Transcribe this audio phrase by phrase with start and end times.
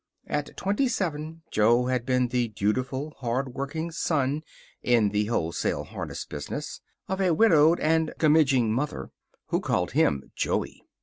[0.25, 4.41] At twenty seven Jo had been the dutiful, hard working son
[4.81, 9.11] (in the wholesale harness business) of a widowed and gummidging mother,
[9.49, 10.81] who called him Joey.